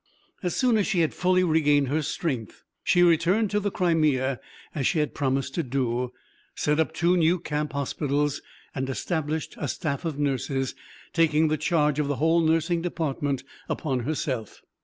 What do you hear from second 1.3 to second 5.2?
regained her strength, she returned to the Crimea as she had